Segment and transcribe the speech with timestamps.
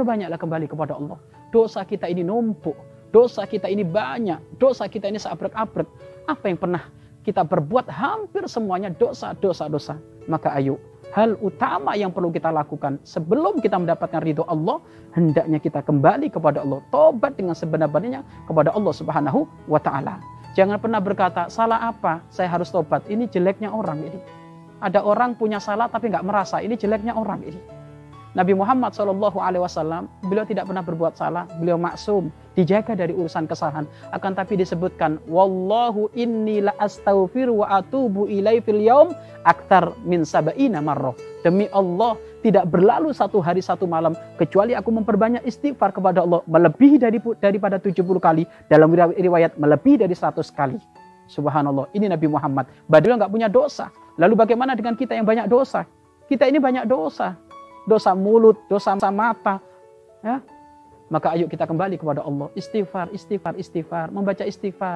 [0.00, 1.20] perbanyaklah kembali kepada Allah.
[1.52, 2.72] Dosa kita ini numpuk,
[3.12, 5.84] dosa kita ini banyak, dosa kita ini seabrek-abrek.
[6.24, 6.88] Apa yang pernah
[7.20, 10.00] kita berbuat hampir semuanya dosa, dosa, dosa.
[10.24, 10.80] Maka ayo,
[11.12, 14.80] hal utama yang perlu kita lakukan sebelum kita mendapatkan ridho Allah,
[15.12, 16.80] hendaknya kita kembali kepada Allah.
[16.88, 20.16] Tobat dengan sebenar-benarnya kepada Allah Subhanahu wa taala.
[20.56, 22.24] Jangan pernah berkata, salah apa?
[22.32, 23.04] Saya harus tobat.
[23.06, 24.18] Ini jeleknya orang ini.
[24.80, 26.58] Ada orang punya salah tapi nggak merasa.
[26.64, 27.79] Ini jeleknya orang ini.
[28.30, 33.50] Nabi Muhammad Shallallahu Alaihi Wasallam beliau tidak pernah berbuat salah, beliau maksum, dijaga dari urusan
[33.50, 33.90] kesalahan.
[34.14, 39.10] Akan tapi disebutkan, Wallahu inni la astaghfir wa atubu ilai fil yaum
[39.42, 41.18] aktar min sabaina marroh.
[41.42, 42.14] Demi Allah,
[42.46, 47.82] tidak berlalu satu hari satu malam kecuali aku memperbanyak istighfar kepada Allah melebihi dari daripada
[47.82, 50.78] 70 kali dalam riwayat melebihi dari 100 kali.
[51.26, 52.70] Subhanallah, ini Nabi Muhammad.
[52.86, 53.90] Beliau nggak punya dosa.
[54.22, 55.82] Lalu bagaimana dengan kita yang banyak dosa?
[56.30, 57.49] Kita ini banyak dosa
[57.88, 59.60] dosa mulut, dosa mata.
[60.20, 60.40] Ya.
[61.10, 62.48] Maka ayo kita kembali kepada Allah.
[62.54, 64.06] Istighfar, istighfar, istighfar.
[64.14, 64.94] Membaca istighfar.